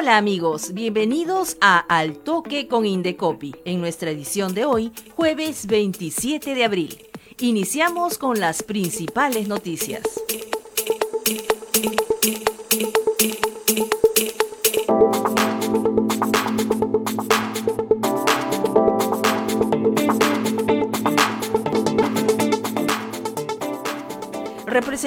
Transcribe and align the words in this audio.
Hola 0.00 0.16
amigos, 0.16 0.74
bienvenidos 0.74 1.56
a 1.60 1.80
Al 1.80 2.18
Toque 2.18 2.68
con 2.68 2.86
Indecopi, 2.86 3.52
en 3.64 3.80
nuestra 3.80 4.12
edición 4.12 4.54
de 4.54 4.64
hoy, 4.64 4.92
jueves 5.16 5.66
27 5.66 6.54
de 6.54 6.64
abril. 6.64 7.04
Iniciamos 7.40 8.16
con 8.16 8.38
las 8.38 8.62
principales 8.62 9.48
noticias. 9.48 10.04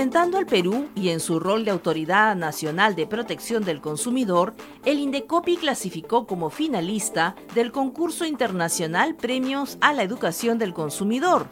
Representando 0.01 0.39
al 0.39 0.47
Perú 0.47 0.89
y 0.95 1.09
en 1.09 1.19
su 1.19 1.39
rol 1.39 1.63
de 1.63 1.69
Autoridad 1.69 2.35
Nacional 2.35 2.95
de 2.95 3.05
Protección 3.05 3.63
del 3.63 3.81
Consumidor, 3.81 4.55
el 4.83 4.97
Indecopi 4.97 5.57
clasificó 5.57 6.25
como 6.25 6.49
finalista 6.49 7.35
del 7.53 7.71
concurso 7.71 8.25
internacional 8.25 9.15
Premios 9.15 9.77
a 9.79 9.93
la 9.93 10.01
Educación 10.01 10.57
del 10.57 10.73
Consumidor 10.73 11.45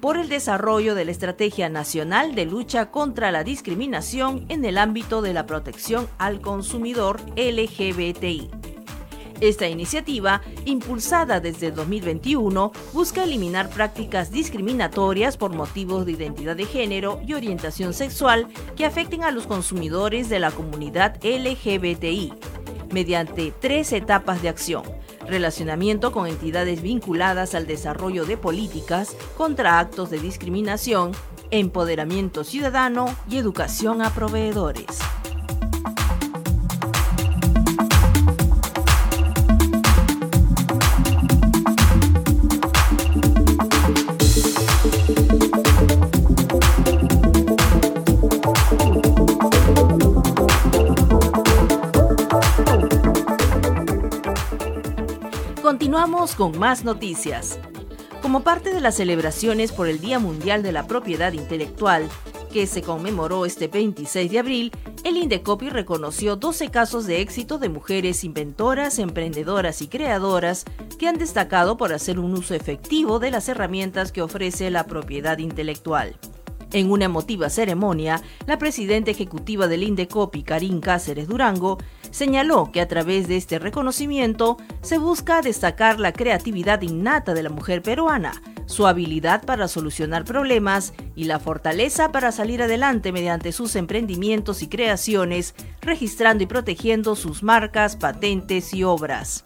por 0.00 0.16
el 0.16 0.28
desarrollo 0.28 0.94
de 0.94 1.04
la 1.04 1.10
Estrategia 1.10 1.68
Nacional 1.68 2.36
de 2.36 2.46
Lucha 2.46 2.92
contra 2.92 3.32
la 3.32 3.42
Discriminación 3.42 4.46
en 4.48 4.64
el 4.64 4.78
ámbito 4.78 5.20
de 5.20 5.34
la 5.34 5.46
protección 5.46 6.06
al 6.18 6.40
consumidor 6.40 7.20
LGBTI. 7.34 8.59
Esta 9.40 9.66
iniciativa, 9.66 10.42
impulsada 10.66 11.40
desde 11.40 11.70
2021, 11.70 12.72
busca 12.92 13.24
eliminar 13.24 13.70
prácticas 13.70 14.30
discriminatorias 14.30 15.36
por 15.36 15.54
motivos 15.54 16.04
de 16.04 16.12
identidad 16.12 16.56
de 16.56 16.66
género 16.66 17.20
y 17.26 17.32
orientación 17.32 17.94
sexual 17.94 18.48
que 18.76 18.84
afecten 18.84 19.24
a 19.24 19.30
los 19.30 19.46
consumidores 19.46 20.28
de 20.28 20.40
la 20.40 20.50
comunidad 20.50 21.16
LGBTI, 21.24 22.34
mediante 22.92 23.52
tres 23.58 23.92
etapas 23.92 24.42
de 24.42 24.50
acción 24.50 24.82
relacionamiento 25.30 26.12
con 26.12 26.26
entidades 26.26 26.82
vinculadas 26.82 27.54
al 27.54 27.66
desarrollo 27.66 28.26
de 28.26 28.36
políticas 28.36 29.16
contra 29.36 29.78
actos 29.78 30.10
de 30.10 30.18
discriminación, 30.18 31.12
empoderamiento 31.50 32.44
ciudadano 32.44 33.14
y 33.28 33.38
educación 33.38 34.02
a 34.02 34.12
proveedores. 34.12 34.98
Continuamos 55.70 56.34
con 56.34 56.58
más 56.58 56.82
noticias. 56.82 57.60
Como 58.22 58.40
parte 58.42 58.74
de 58.74 58.80
las 58.80 58.96
celebraciones 58.96 59.70
por 59.70 59.86
el 59.86 60.00
Día 60.00 60.18
Mundial 60.18 60.64
de 60.64 60.72
la 60.72 60.88
Propiedad 60.88 61.32
Intelectual, 61.32 62.08
que 62.52 62.66
se 62.66 62.82
conmemoró 62.82 63.46
este 63.46 63.68
26 63.68 64.32
de 64.32 64.38
abril, 64.40 64.72
el 65.04 65.16
Indecopi 65.16 65.70
reconoció 65.70 66.34
12 66.34 66.70
casos 66.70 67.06
de 67.06 67.20
éxito 67.20 67.58
de 67.58 67.68
mujeres 67.68 68.24
inventoras, 68.24 68.98
emprendedoras 68.98 69.80
y 69.80 69.86
creadoras 69.86 70.64
que 70.98 71.06
han 71.06 71.18
destacado 71.18 71.76
por 71.76 71.92
hacer 71.92 72.18
un 72.18 72.32
uso 72.32 72.54
efectivo 72.54 73.20
de 73.20 73.30
las 73.30 73.48
herramientas 73.48 74.10
que 74.10 74.22
ofrece 74.22 74.72
la 74.72 74.86
propiedad 74.86 75.38
intelectual. 75.38 76.16
En 76.72 76.90
una 76.90 77.04
emotiva 77.04 77.48
ceremonia, 77.48 78.20
la 78.46 78.58
presidenta 78.58 79.12
ejecutiva 79.12 79.68
del 79.68 79.84
Indecopi, 79.84 80.42
Karin 80.42 80.80
Cáceres 80.80 81.28
Durango, 81.28 81.78
señaló 82.10 82.70
que 82.72 82.80
a 82.80 82.88
través 82.88 83.28
de 83.28 83.36
este 83.36 83.58
reconocimiento 83.58 84.56
se 84.82 84.98
busca 84.98 85.42
destacar 85.42 86.00
la 86.00 86.12
creatividad 86.12 86.82
innata 86.82 87.34
de 87.34 87.42
la 87.42 87.50
mujer 87.50 87.82
peruana, 87.82 88.32
su 88.66 88.86
habilidad 88.86 89.44
para 89.44 89.68
solucionar 89.68 90.24
problemas 90.24 90.94
y 91.16 91.24
la 91.24 91.40
fortaleza 91.40 92.12
para 92.12 92.32
salir 92.32 92.62
adelante 92.62 93.12
mediante 93.12 93.52
sus 93.52 93.74
emprendimientos 93.76 94.62
y 94.62 94.68
creaciones, 94.68 95.54
registrando 95.80 96.44
y 96.44 96.46
protegiendo 96.46 97.16
sus 97.16 97.42
marcas, 97.42 97.96
patentes 97.96 98.72
y 98.72 98.84
obras. 98.84 99.42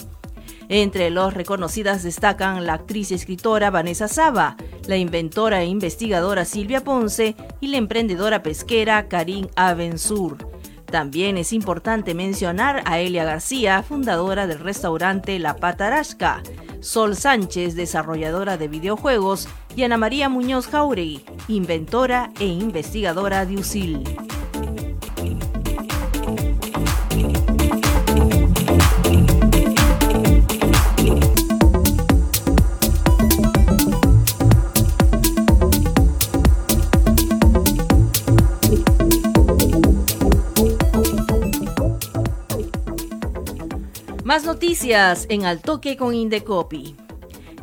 Entre 0.69 1.11
los 1.11 1.35
reconocidas 1.35 2.03
destacan 2.03 2.67
la 2.67 2.75
actriz 2.75 3.11
y 3.11 3.15
escritora 3.15 3.71
Vanessa 3.71 4.09
Saba, 4.09 4.57
la 4.87 4.97
inventora 4.97 5.63
e 5.63 5.67
investigadora 5.67 6.45
Silvia 6.45 6.83
Ponce 6.83 7.35
y 7.61 7.69
la 7.69 7.77
emprendedora 7.77 8.43
pesquera 8.43 9.09
Karin 9.09 9.49
Avensur. 9.57 10.54
También 10.95 11.39
es 11.39 11.53
importante 11.53 12.15
mencionar 12.15 12.85
a 12.87 13.01
Elia 13.01 13.25
García, 13.25 13.83
fundadora 13.83 14.47
del 14.47 14.61
restaurante 14.61 15.41
La 15.41 15.57
Patarasca, 15.57 16.41
Sol 16.79 17.17
Sánchez, 17.17 17.75
desarrolladora 17.75 18.57
de 18.59 18.69
videojuegos, 18.69 19.49
y 19.75 19.83
Ana 19.83 19.97
María 19.97 20.29
Muñoz 20.29 20.69
Jauregui, 20.69 21.25
inventora 21.49 22.31
e 22.39 22.47
investigadora 22.47 23.45
de 23.45 23.57
USIL. 23.57 24.05
Más 44.35 44.43
noticias 44.43 45.27
en 45.29 45.45
Al 45.45 45.61
Toque 45.63 45.97
con 45.97 46.13
Indecopi. 46.13 46.97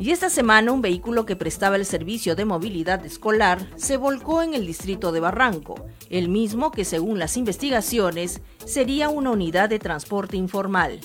Y 0.00 0.10
esta 0.10 0.30
semana 0.30 0.72
un 0.72 0.80
vehículo 0.80 1.26
que 1.26 1.36
prestaba 1.36 1.76
el 1.76 1.84
servicio 1.84 2.34
de 2.34 2.46
movilidad 2.46 3.04
escolar 3.04 3.68
se 3.76 3.98
volcó 3.98 4.40
en 4.40 4.54
el 4.54 4.66
distrito 4.66 5.12
de 5.12 5.20
Barranco, 5.20 5.84
el 6.08 6.30
mismo 6.30 6.70
que 6.70 6.86
según 6.86 7.18
las 7.18 7.36
investigaciones 7.36 8.40
sería 8.64 9.10
una 9.10 9.32
unidad 9.32 9.68
de 9.68 9.80
transporte 9.80 10.38
informal. 10.38 10.98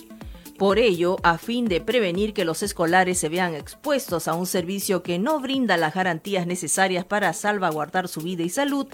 Por 0.57 0.79
ello, 0.79 1.17
a 1.22 1.38
fin 1.38 1.66
de 1.66 1.81
prevenir 1.81 2.34
que 2.34 2.45
los 2.45 2.63
escolares 2.63 3.17
se 3.19 3.28
vean 3.28 3.53
expuestos 3.53 4.29
a 4.29 4.35
un 4.35 4.45
servicio 4.45 5.03
que 5.03 5.19
no 5.19 5.41
brinda 5.41 5.75
las 5.75 5.94
garantías 5.94 6.47
necesarias 6.47 7.03
para 7.03 7.34
salvaguardar 7.34 8.07
su 8.07 8.22
vida 8.22 8.44
y 8.44 8.49
salud, 8.49 8.88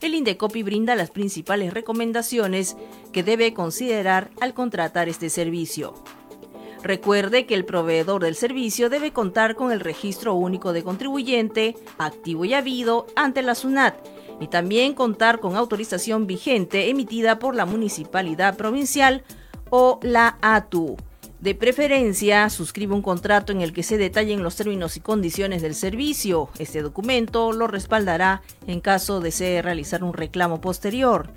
el 0.00 0.14
Indecopi 0.14 0.62
brinda 0.62 0.94
las 0.94 1.10
principales 1.10 1.74
recomendaciones 1.74 2.76
que 3.12 3.24
debe 3.24 3.52
considerar 3.52 4.30
al 4.40 4.54
contratar 4.54 5.08
este 5.08 5.28
servicio. 5.28 5.94
Recuerde 6.82 7.44
que 7.44 7.54
el 7.54 7.66
proveedor 7.66 8.22
del 8.22 8.34
servicio 8.34 8.88
debe 8.88 9.12
contar 9.12 9.54
con 9.54 9.70
el 9.70 9.80
registro 9.80 10.34
único 10.34 10.72
de 10.72 10.82
contribuyente, 10.82 11.76
activo 11.98 12.46
y 12.46 12.54
habido, 12.54 13.06
ante 13.16 13.42
la 13.42 13.54
SUNAT, 13.54 13.96
y 14.40 14.48
también 14.48 14.94
contar 14.94 15.40
con 15.40 15.56
autorización 15.56 16.26
vigente 16.26 16.88
emitida 16.88 17.38
por 17.38 17.54
la 17.54 17.66
Municipalidad 17.66 18.56
Provincial 18.56 19.24
o 19.68 20.00
la 20.02 20.38
ATU. 20.40 20.96
De 21.38 21.54
preferencia, 21.54 22.48
suscribe 22.50 22.94
un 22.94 23.02
contrato 23.02 23.52
en 23.52 23.60
el 23.60 23.72
que 23.72 23.82
se 23.82 23.98
detallen 23.98 24.42
los 24.42 24.56
términos 24.56 24.96
y 24.96 25.00
condiciones 25.00 25.62
del 25.62 25.74
servicio. 25.74 26.48
Este 26.58 26.82
documento 26.82 27.52
lo 27.52 27.66
respaldará 27.66 28.42
en 28.66 28.80
caso 28.80 29.20
desee 29.20 29.62
realizar 29.62 30.02
un 30.02 30.12
reclamo 30.12 30.60
posterior. 30.60 31.30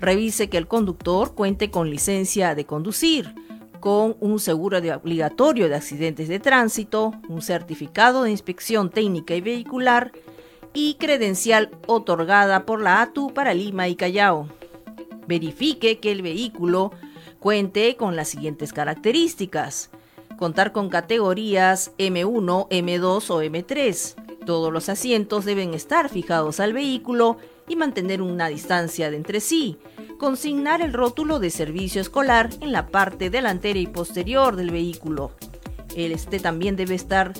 Revise 0.00 0.48
que 0.48 0.58
el 0.58 0.66
conductor 0.66 1.34
cuente 1.34 1.70
con 1.70 1.88
licencia 1.88 2.54
de 2.54 2.66
conducir 2.66 3.34
con 3.82 4.16
un 4.20 4.38
seguro 4.38 4.78
obligatorio 4.78 5.68
de 5.68 5.74
accidentes 5.74 6.28
de 6.28 6.38
tránsito, 6.38 7.14
un 7.28 7.42
certificado 7.42 8.22
de 8.22 8.30
inspección 8.30 8.90
técnica 8.90 9.34
y 9.34 9.40
vehicular 9.40 10.12
y 10.72 10.94
credencial 11.00 11.68
otorgada 11.88 12.64
por 12.64 12.80
la 12.80 13.02
ATU 13.02 13.34
para 13.34 13.54
Lima 13.54 13.88
y 13.88 13.96
Callao. 13.96 14.46
Verifique 15.26 15.98
que 15.98 16.12
el 16.12 16.22
vehículo 16.22 16.92
cuente 17.40 17.96
con 17.96 18.14
las 18.14 18.28
siguientes 18.28 18.72
características. 18.72 19.90
Contar 20.36 20.70
con 20.70 20.88
categorías 20.88 21.90
M1, 21.98 22.68
M2 22.68 23.30
o 23.30 23.42
M3. 23.42 24.14
Todos 24.46 24.72
los 24.72 24.90
asientos 24.90 25.44
deben 25.44 25.74
estar 25.74 26.08
fijados 26.08 26.60
al 26.60 26.72
vehículo 26.72 27.36
y 27.66 27.74
mantener 27.74 28.22
una 28.22 28.46
distancia 28.46 29.10
de 29.10 29.16
entre 29.16 29.40
sí 29.40 29.76
consignar 30.22 30.82
el 30.82 30.92
rótulo 30.92 31.40
de 31.40 31.50
servicio 31.50 32.00
escolar 32.00 32.48
en 32.60 32.70
la 32.70 32.86
parte 32.86 33.28
delantera 33.28 33.80
y 33.80 33.88
posterior 33.88 34.54
del 34.54 34.70
vehículo. 34.70 35.32
El 35.96 36.12
este 36.12 36.38
también 36.38 36.76
debe 36.76 36.94
estar 36.94 37.32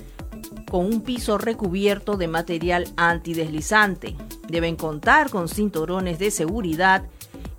con 0.69 0.87
un 0.87 1.03
piso 1.03 1.39
recubierto 1.39 2.17
de 2.17 2.27
material 2.27 2.89
antideslizante. 2.97 4.17
Deben 4.49 4.75
contar 4.75 5.31
con 5.31 5.49
cinturones 5.49 6.19
de 6.19 6.33
seguridad 6.33 7.05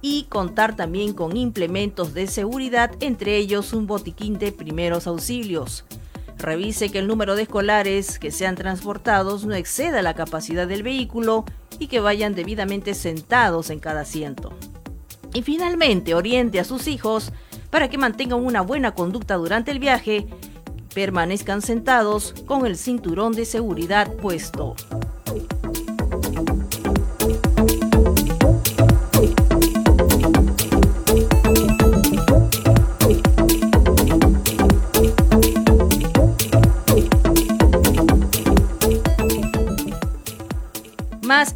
y 0.01 0.23
contar 0.23 0.75
también 0.75 1.13
con 1.13 1.37
implementos 1.37 2.13
de 2.13 2.27
seguridad, 2.27 2.91
entre 2.99 3.37
ellos 3.37 3.71
un 3.71 3.87
botiquín 3.87 4.37
de 4.37 4.51
primeros 4.51 5.07
auxilios. 5.07 5.85
Revise 6.37 6.91
que 6.91 6.99
el 6.99 7.07
número 7.07 7.37
de 7.37 7.43
escolares 7.43 8.19
que 8.19 8.29
sean 8.29 8.55
transportados 8.55 9.45
no 9.45 9.55
exceda 9.55 10.01
la 10.01 10.15
capacidad 10.15 10.67
del 10.67 10.83
vehículo 10.83 11.45
y 11.79 11.87
que 11.87 12.01
vayan 12.01 12.35
debidamente 12.35 12.93
sentados 12.93 13.69
en 13.69 13.79
cada 13.79 14.01
asiento. 14.01 14.51
Y 15.33 15.41
finalmente, 15.41 16.13
oriente 16.13 16.59
a 16.59 16.63
sus 16.63 16.87
hijos 16.87 17.31
para 17.69 17.89
que 17.89 17.97
mantengan 17.97 18.45
una 18.45 18.61
buena 18.61 18.93
conducta 18.93 19.35
durante 19.35 19.71
el 19.71 19.79
viaje, 19.79 20.27
permanezcan 20.93 21.61
sentados 21.61 22.33
con 22.45 22.65
el 22.65 22.77
cinturón 22.77 23.33
de 23.33 23.45
seguridad 23.45 24.13
puesto. 24.13 24.75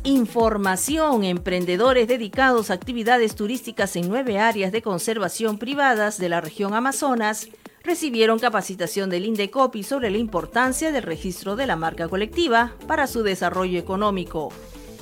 Información, 0.04 1.24
emprendedores 1.24 2.07
dedicados 2.07 2.69
a 2.69 2.74
actividades 2.74 3.36
turísticas 3.36 3.95
en 3.95 4.10
nueve 4.10 4.38
áreas 4.38 4.72
de 4.72 4.81
conservación 4.81 5.57
privadas 5.57 6.18
de 6.18 6.28
la 6.28 6.42
región 6.42 6.74
Amazonas 6.74 7.48
recibieron 7.84 8.39
capacitación 8.39 9.10
del 9.10 9.25
INDECOPI 9.25 9.84
sobre 9.84 10.10
la 10.10 10.18
importancia 10.18 10.92
del 10.92 11.04
registro 11.04 11.56
de 11.56 11.68
la 11.68 11.78
marca 11.78 12.10
colectiva 12.10 12.75
para 12.86 13.07
su 13.07 13.24
desarrollo 13.24 13.80
económico. 13.80 14.50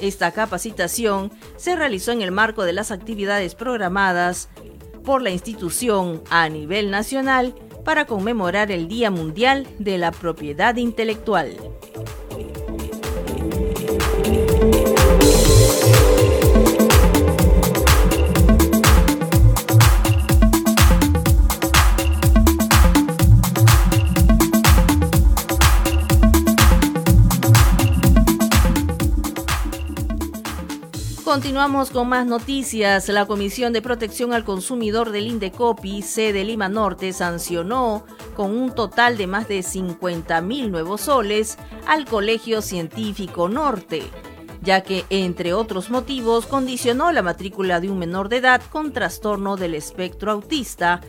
Esta 0.02 0.32
capacitación 0.32 1.32
se 1.58 1.76
realizó 1.76 2.12
en 2.12 2.22
el 2.22 2.32
marco 2.32 2.64
de 2.64 2.74
las 2.74 2.92
actividades 2.92 3.56
programadas 3.56 4.50
por 5.04 5.24
la 5.24 5.32
institución 5.32 6.22
a 6.30 6.48
nivel 6.50 6.92
nacional 6.92 7.56
para 7.84 8.06
conmemorar 8.06 8.72
el 8.72 8.88
Día 8.88 9.10
Mundial 9.10 9.68
de 9.80 9.98
la 9.98 10.12
Propiedad 10.12 10.76
Intelectual. 10.76 11.75
Continuamos 31.36 31.92
con 31.92 32.08
más 32.08 32.26
noticias. 32.26 33.10
La 33.10 33.26
Comisión 33.26 33.74
de 33.74 33.82
Protección 33.82 34.32
al 34.32 34.46
Consumidor 34.46 35.12
del 35.12 35.28
Indecopi, 35.28 36.02
sede 36.02 36.46
Lima 36.46 36.70
Norte, 36.70 37.12
sancionó 37.12 38.06
con 38.38 38.56
un 38.58 38.74
total 38.74 39.18
de 39.18 39.28
más 39.28 39.50
de 39.50 39.62
50 39.62 40.40
mil 40.40 40.72
nuevos 40.72 41.02
soles 41.02 41.58
al 41.88 42.06
Colegio 42.06 42.62
Científico 42.62 43.50
Norte, 43.50 44.04
ya 44.62 44.82
que, 44.82 45.04
entre 45.10 45.54
otros 45.54 45.90
motivos, 45.90 46.46
condicionó 46.46 47.12
la 47.12 47.22
matrícula 47.22 47.82
de 47.82 47.90
un 47.90 48.00
menor 48.00 48.30
de 48.30 48.38
edad 48.38 48.62
con 48.72 48.94
trastorno 48.94 49.58
del 49.58 49.76
espectro 49.76 50.32
autista 50.32 51.02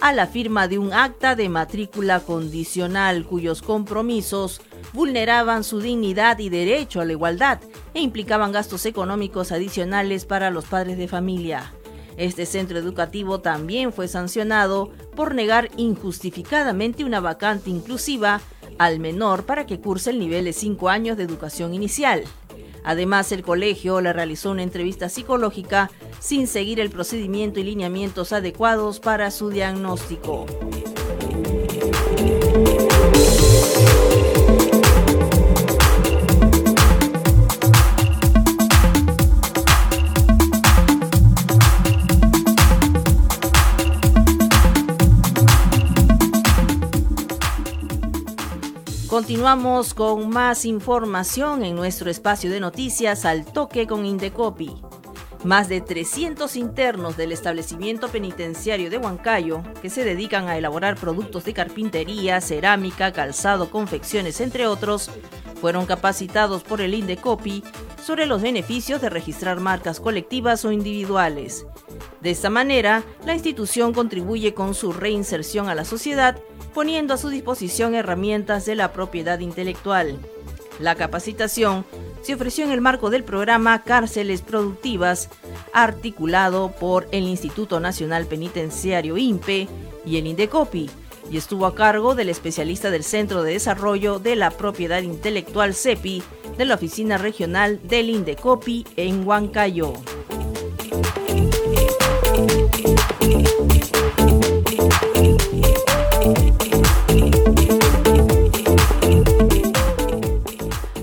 a 0.00 0.14
la 0.14 0.26
firma 0.26 0.66
de 0.66 0.78
un 0.78 0.94
acta 0.94 1.36
de 1.36 1.50
matrícula 1.50 2.20
condicional 2.20 3.26
cuyos 3.26 3.60
compromisos 3.60 4.62
vulneraban 4.94 5.64
su 5.64 5.80
dignidad 5.80 6.38
y 6.38 6.48
derecho 6.48 7.00
a 7.00 7.04
la 7.04 7.12
igualdad 7.12 7.58
e 7.92 8.00
implicaban 8.00 8.52
gastos 8.52 8.86
económicos 8.86 9.52
adicionales 9.52 10.24
para 10.24 10.50
los 10.50 10.64
padres 10.64 10.96
de 10.96 11.08
familia. 11.08 11.74
Este 12.16 12.46
centro 12.46 12.78
educativo 12.78 13.40
también 13.40 13.92
fue 13.92 14.06
sancionado 14.06 14.90
por 15.16 15.34
negar 15.34 15.68
injustificadamente 15.76 17.04
una 17.04 17.18
vacante 17.18 17.70
inclusiva 17.70 18.40
al 18.78 19.00
menor 19.00 19.44
para 19.44 19.66
que 19.66 19.80
curse 19.80 20.10
el 20.10 20.20
nivel 20.20 20.44
de 20.44 20.52
5 20.52 20.88
años 20.88 21.16
de 21.16 21.24
educación 21.24 21.74
inicial. 21.74 22.22
Además, 22.84 23.32
el 23.32 23.42
colegio 23.42 24.00
le 24.00 24.12
realizó 24.12 24.52
una 24.52 24.62
entrevista 24.62 25.08
psicológica 25.08 25.90
sin 26.20 26.46
seguir 26.46 26.78
el 26.78 26.90
procedimiento 26.90 27.58
y 27.58 27.64
lineamientos 27.64 28.32
adecuados 28.32 29.00
para 29.00 29.30
su 29.32 29.50
diagnóstico. 29.50 30.46
Con 49.54 50.30
más 50.30 50.64
información 50.64 51.64
en 51.64 51.76
nuestro 51.76 52.10
espacio 52.10 52.50
de 52.50 52.58
noticias 52.58 53.24
al 53.24 53.44
toque 53.44 53.86
con 53.86 54.04
Indecopi. 54.04 54.82
Más 55.44 55.68
de 55.68 55.80
300 55.80 56.56
internos 56.56 57.16
del 57.16 57.30
establecimiento 57.30 58.08
penitenciario 58.08 58.90
de 58.90 58.98
Huancayo, 58.98 59.62
que 59.80 59.90
se 59.90 60.02
dedican 60.02 60.48
a 60.48 60.58
elaborar 60.58 60.96
productos 60.96 61.44
de 61.44 61.54
carpintería, 61.54 62.40
cerámica, 62.40 63.12
calzado, 63.12 63.70
confecciones, 63.70 64.40
entre 64.40 64.66
otros, 64.66 65.08
fueron 65.64 65.86
capacitados 65.86 66.62
por 66.62 66.82
el 66.82 66.92
Indecopi 66.92 67.64
sobre 68.04 68.26
los 68.26 68.42
beneficios 68.42 69.00
de 69.00 69.08
registrar 69.08 69.60
marcas 69.60 69.98
colectivas 69.98 70.62
o 70.66 70.72
individuales. 70.72 71.64
De 72.20 72.32
esta 72.32 72.50
manera, 72.50 73.02
la 73.24 73.32
institución 73.32 73.94
contribuye 73.94 74.52
con 74.52 74.74
su 74.74 74.92
reinserción 74.92 75.70
a 75.70 75.74
la 75.74 75.86
sociedad 75.86 76.36
poniendo 76.74 77.14
a 77.14 77.16
su 77.16 77.30
disposición 77.30 77.94
herramientas 77.94 78.66
de 78.66 78.74
la 78.74 78.92
propiedad 78.92 79.38
intelectual. 79.38 80.18
La 80.80 80.96
capacitación 80.96 81.86
se 82.20 82.34
ofreció 82.34 82.66
en 82.66 82.72
el 82.72 82.82
marco 82.82 83.08
del 83.08 83.24
programa 83.24 83.84
Cárceles 83.84 84.42
Productivas, 84.42 85.30
articulado 85.72 86.72
por 86.72 87.08
el 87.10 87.24
Instituto 87.24 87.80
Nacional 87.80 88.26
Penitenciario 88.26 89.16
INPE 89.16 89.66
y 90.04 90.18
el 90.18 90.26
INDECOPI, 90.26 90.90
y 91.34 91.36
estuvo 91.36 91.66
a 91.66 91.74
cargo 91.74 92.14
del 92.14 92.28
especialista 92.28 92.92
del 92.92 93.02
Centro 93.02 93.42
de 93.42 93.54
Desarrollo 93.54 94.20
de 94.20 94.36
la 94.36 94.52
Propiedad 94.52 95.02
Intelectual 95.02 95.74
CEPI 95.74 96.22
de 96.56 96.64
la 96.64 96.76
Oficina 96.76 97.18
Regional 97.18 97.80
del 97.82 98.08
INDECOPI 98.08 98.86
en 98.94 99.26
Huancayo. 99.26 99.94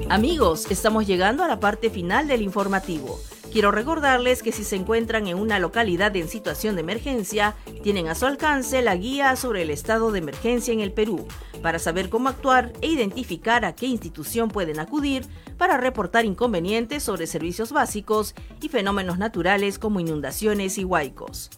Amigos, 0.07 0.71
estamos 0.71 1.05
llegando 1.05 1.43
a 1.43 1.49
la 1.49 1.59
parte 1.59 1.89
final 1.89 2.29
del 2.29 2.41
informativo. 2.41 3.19
Quiero 3.51 3.71
recordarles 3.71 4.43
que 4.43 4.53
si 4.53 4.63
se 4.63 4.77
encuentran 4.77 5.27
en 5.27 5.37
una 5.37 5.59
localidad 5.59 6.15
en 6.15 6.29
situación 6.29 6.75
de 6.75 6.81
emergencia, 6.81 7.53
tienen 7.83 8.07
a 8.07 8.15
su 8.15 8.25
alcance 8.25 8.81
la 8.81 8.95
guía 8.95 9.35
sobre 9.35 9.63
el 9.63 9.71
estado 9.71 10.09
de 10.13 10.19
emergencia 10.19 10.73
en 10.73 10.79
el 10.79 10.93
Perú, 10.93 11.27
para 11.61 11.77
saber 11.77 12.09
cómo 12.09 12.29
actuar 12.29 12.71
e 12.79 12.87
identificar 12.87 13.65
a 13.65 13.75
qué 13.75 13.87
institución 13.87 14.47
pueden 14.47 14.79
acudir 14.79 15.25
para 15.57 15.75
reportar 15.75 16.23
inconvenientes 16.23 17.03
sobre 17.03 17.27
servicios 17.27 17.73
básicos 17.73 18.35
y 18.61 18.69
fenómenos 18.69 19.17
naturales 19.17 19.79
como 19.79 19.99
inundaciones 19.99 20.77
y 20.77 20.85
huaicos. 20.85 21.49